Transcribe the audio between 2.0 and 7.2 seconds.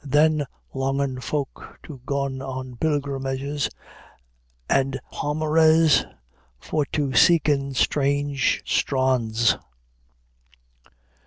gon on pilgrimages, And palmeres for to